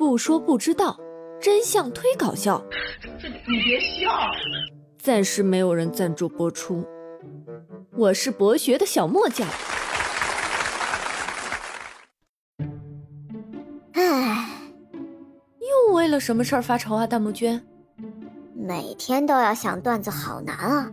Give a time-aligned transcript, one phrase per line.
[0.00, 0.98] 不说不知道，
[1.38, 2.64] 真相忒搞笑。
[3.20, 4.10] 这你别笑。
[4.96, 6.88] 暂时没有人赞助播出。
[7.92, 9.46] 我是博学的小莫酱。
[13.92, 14.48] 唉，
[15.60, 17.62] 又为了什么事儿发愁啊，大木娟？
[18.54, 20.90] 每天都要想段子，好难啊！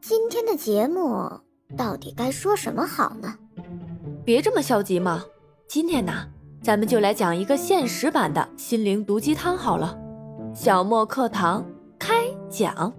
[0.00, 1.30] 今天的节目
[1.76, 3.36] 到底该说什么好呢？
[4.24, 5.22] 别这么消极嘛！
[5.68, 6.30] 今天呢，
[6.62, 9.98] 咱们就来讲一个现实版的心灵毒鸡汤好了。
[10.54, 11.66] 小莫课堂
[11.98, 12.14] 开
[12.48, 12.94] 讲。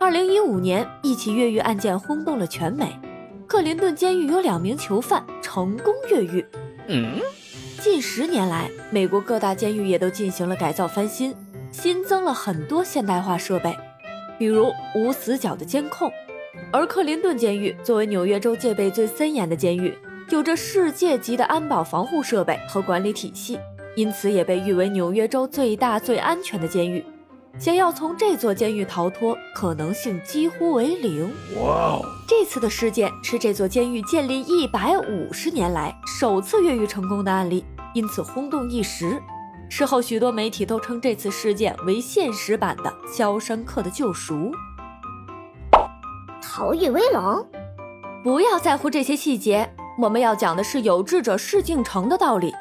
[0.00, 2.98] 二零一五年，一起越狱案件轰动了全美。
[3.46, 6.42] 克林顿监狱有两名囚犯成功越狱。
[6.88, 7.20] 嗯，
[7.82, 11.34] 近十年来，美国各大监狱也都进行了改造翻新，
[11.70, 13.76] 新增了很多现代化设备，
[14.38, 16.10] 比如无死角的监控。
[16.72, 19.96] 而克林顿监狱作为纽约州戒备最森严的监狱，
[20.30, 23.58] 有着世界级的安保防护设备和管理体系，
[23.94, 27.04] 因此也被誉为纽约州最大最安全的监狱。
[27.58, 31.30] 想要从这座监狱逃脱，可能性几乎为零。
[31.56, 32.02] 哇哦！
[32.26, 39.22] 这次的事件是这座监狱建立一百五十年来首次越狱成功的案例，因此轰动一时。
[39.68, 44.34] 事后，许多媒体都称这次事件为现实版的《肖申克的救赎》。
[46.42, 47.46] 逃狱威龙，
[48.24, 52.52] 不要在乎这些细节，我们要讲的是有志者事竟成的道理。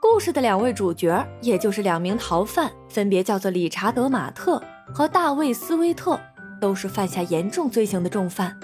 [0.00, 4.60] 故事的两位主角，也就是两名逃犯，分别叫做理查德·马特
[4.92, 6.18] 和大卫·斯威特，
[6.60, 8.58] 都是犯下严重罪行的重犯。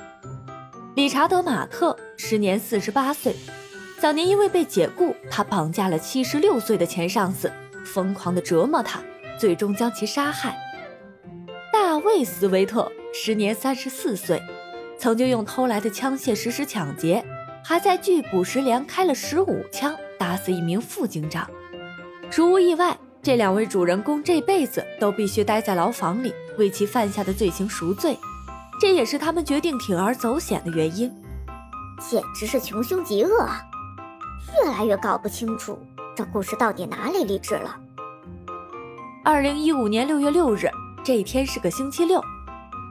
[0.97, 3.37] 理查德·马特时年四十八岁，
[4.01, 7.53] 早年因为被解雇，他绑架了七十六岁的前上司，
[7.85, 9.01] 疯狂地折磨他，
[9.39, 10.57] 最终将其杀害。
[11.73, 14.43] 大卫·斯威特时年三十四岁，
[14.99, 17.25] 曾经用偷来的枪械实施抢劫，
[17.69, 19.93] 还在拒捕时连开了十五枪。
[20.17, 21.51] 打死一名副警长，
[22.35, 28.17] 如无意外，这两位主人公这辈子都必须待在牢房里，为其犯下的罪行赎罪。
[28.81, 31.13] 这也是他们决定铤而走险的原因。
[32.01, 33.61] 简直是穷凶极恶啊！
[34.65, 35.79] 越来越搞不清楚
[36.15, 37.77] 这故事到底哪里励志了。
[39.25, 40.71] 二零一五年六月六日，
[41.05, 42.23] 这天是个星期六，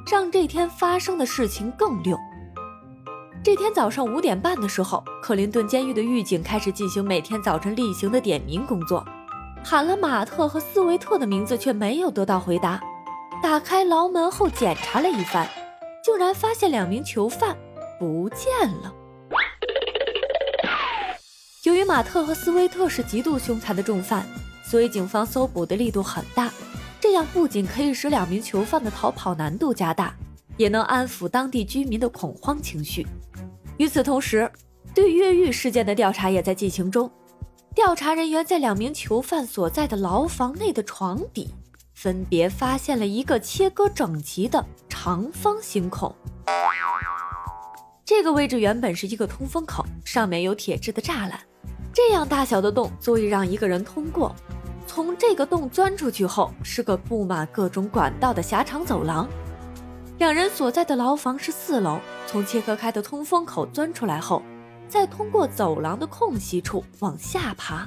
[0.05, 2.17] 让这天发生的事情更六。
[3.45, 9.05] 这天早上五点半的时候，克林顿监狱的狱警开始进行每天早晨例行的点名工作，
[9.63, 12.81] 喊了马特和斯维特的名字，却没有得到回答。
[13.43, 15.47] 打开牢门后检查了一番，
[16.03, 17.55] 竟然发现两名囚犯
[17.99, 18.91] 不见了。
[21.65, 24.25] 由于马特和斯维特是极度凶残的重犯，
[24.63, 26.51] 所以警方搜捕的力度很大，
[26.99, 30.15] 这样不仅可以使两名囚犯的逃跑难度加大。
[30.57, 33.05] 也能安抚当地居民的恐慌情绪。
[33.77, 34.49] 与此同时，
[34.93, 37.11] 对越狱事件的调查也在进行中。
[37.73, 41.53] 调查人员在两名囚犯所在的牢房内的床底，
[41.93, 46.15] 分别发现了一个切割整齐的长方形孔。
[48.05, 51.37] 这个位置原本是一个通风口，上面有铁质的栅栏。
[51.91, 54.33] 这样大小的洞足以让一个人通过。
[54.87, 59.27] 从这个洞钻出去后，是个布满各种管道的狭长走廊。
[60.17, 64.41] 两人所在的牢房是四楼，从切割开的通风口钻出来后，
[64.87, 67.85] 再通过走廊的空隙处往下爬，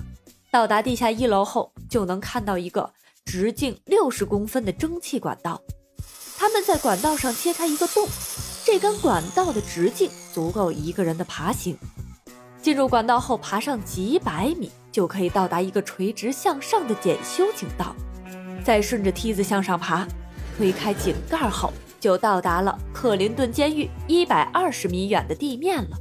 [0.50, 2.92] 到达地下一楼后，就能看到一个
[3.24, 5.58] 直径六十公分的蒸汽管道。
[6.36, 8.06] 他们在管道上切开一个洞，
[8.62, 11.78] 这根管道的直径足够一个人的爬行。
[12.60, 17.96] 进入管道后，爬上几百米，就可以到达一个垂直向上的检修井道。
[18.62, 20.06] 再顺着梯子向上爬，
[20.58, 21.72] 推开井盖后。
[22.00, 25.96] 就到达了克林顿监狱一百二十米远的地面了。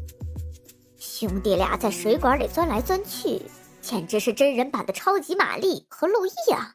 [0.99, 3.41] 兄弟俩在水管里钻来钻去，
[3.81, 6.73] 简直是真人版的超级玛丽和路易啊！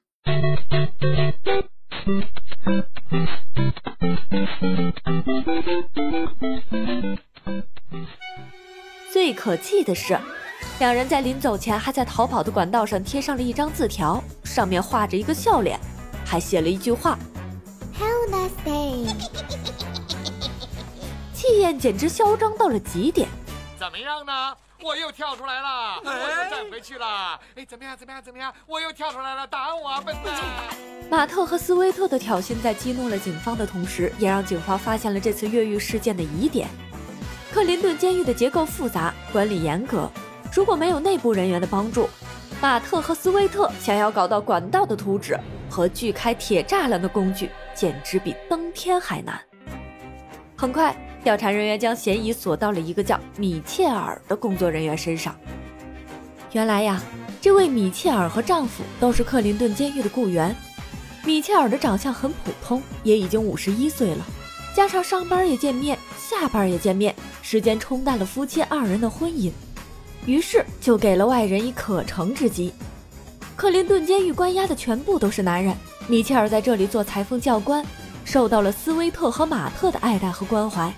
[9.12, 10.18] 最可气的是，
[10.78, 15.78] 两人在临走前还在逃跑的管道上贴上了一张字条，上面画着一个笑脸，
[16.24, 17.18] 还写了一句话。
[21.52, 23.28] 气焰简直嚣张到了极点。
[23.78, 24.56] 怎么样呢？
[24.82, 27.38] 我又跳出来了，我又站回去了。
[27.54, 27.94] 哎，怎么样？
[27.94, 28.22] 怎么样？
[28.22, 28.50] 怎么样？
[28.66, 30.34] 我又跳出来了，打我啊，笨蛋！
[31.10, 36.68] 马特和斯威特的挑衅在激怒了警方的同时，也让警方发现了这次越狱事件的疑点。
[37.52, 40.10] 克林顿监狱的结构复杂，管理严格，
[40.54, 42.08] 如果没有内部人员的帮助，
[42.62, 45.38] 马特和斯威特想要搞到管道的图纸
[45.68, 47.50] 和锯开铁栅栏的工具。
[47.74, 49.40] 简直比登天还难。
[50.56, 55.34] 很快，调查人员将嫌疑锁到了一个叫米切尔的工作人员身上。
[56.52, 57.00] 原来呀，
[57.40, 60.54] 这位米切尔和丈夫都是克林顿监狱的雇员。
[61.24, 64.26] 米切尔的长相很普通，也已经五十一岁了，
[64.74, 69.50] 加上上班也见面，下班也见面，时间冲淡了夫妻二人的婚姻，
[70.26, 72.72] 于是就给了外人以可乘之机。
[73.54, 75.76] 克林顿监狱关押的全部都是男人，
[76.08, 77.86] 米切尔在这里做裁缝教官，
[78.24, 80.92] 受到了斯威特和马特的爱戴和关怀，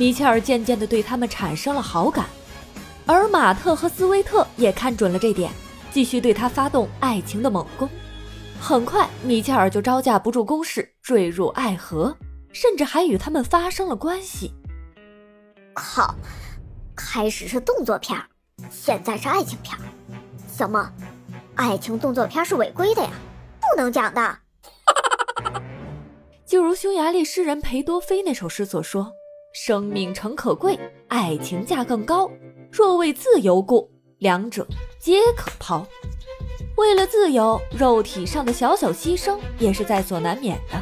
[0.00, 2.24] 米切尔渐渐地对他们产生了好感，
[3.04, 5.52] 而马特和斯威特也看准了这点，
[5.90, 7.86] 继续对他发动爱情的猛攻。
[8.58, 12.16] 很快，米切尔就招架不住攻势，坠入爱河，
[12.50, 14.54] 甚至还与他们发生了关系。
[15.74, 16.14] 靠！
[16.96, 18.18] 开始是动作片，
[18.70, 19.76] 现在是爱情片，
[20.50, 20.90] 小梦，
[21.56, 23.10] 爱情动作片是违规的呀，
[23.60, 24.38] 不能讲的。
[26.48, 29.12] 就如匈牙利诗人裴多菲那首诗所说
[29.52, 32.30] ：“生命诚可贵，爱情价更高。
[32.70, 34.64] 若为自由故，两者
[35.00, 35.84] 皆可抛。”
[36.78, 40.80] 为了自由，肉体上的小小牺牲也是在所难免的。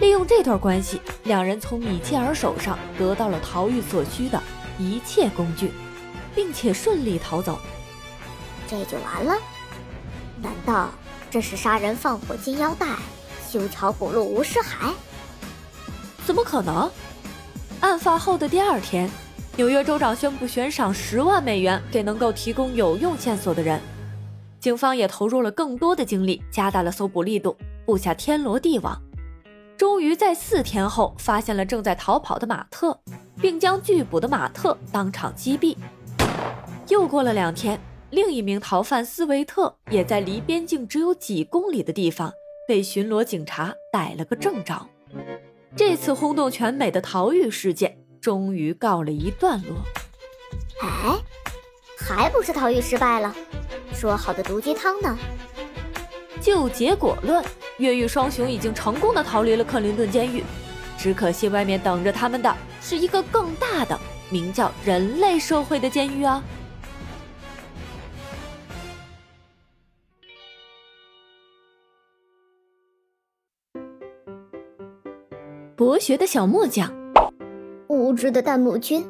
[0.00, 4.42] 利用这段关系，两人从米切尔手上得到了逃狱所需的
[4.76, 5.70] 一切工具，
[6.34, 7.60] 并且顺利逃走。
[8.66, 9.38] 这就完了？
[10.42, 10.90] 难道
[11.30, 12.88] 这是杀人放火金腰带，
[13.48, 14.92] 修桥补路无尸骸？
[16.26, 16.90] 怎么可能？
[17.82, 19.10] 案发后的第二天，
[19.56, 23.80] 纽约州长宣布悬赏十万美元给能够提供有用线索的人。
[24.60, 28.96] 警方也投入了更多的精力，加大了搜捕力度，布下天罗地网，
[29.76, 32.96] 终于在四天后发现了正在逃跑的马特，
[33.40, 35.76] 并将拒捕的马特当场击毙。
[36.86, 37.80] 又过了两天，
[38.10, 42.32] 另一名逃犯斯维特也在离边境只有几公里的地方
[42.68, 44.86] 被巡逻警察逮了个正着。
[45.74, 49.78] 这次轰动全美的逃狱事件终于告了一段落。
[50.82, 51.18] 哎，
[51.96, 53.34] 还不是逃狱失败了？
[53.94, 55.18] 说好的毒鸡汤呢？
[56.40, 57.42] 就结果论，
[57.78, 60.44] 越狱双雄已经成功的逃离了克林顿监狱，
[60.98, 63.98] 只可惜外面等着他们的是一个更大的，
[64.28, 66.42] 名叫人类社会的监狱啊！
[75.84, 76.88] 博学的小木匠，
[77.88, 79.04] 无知的弹幕君。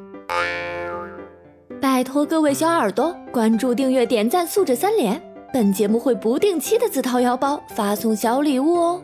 [1.79, 5.21] 拜托各位小耳朵关注、订阅、点赞，素质三连。
[5.53, 9.03] 本节目会不定期的自掏腰包发送小礼物哦。